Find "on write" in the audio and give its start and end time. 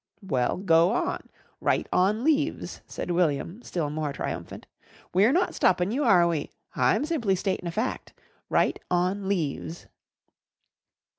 0.93-1.87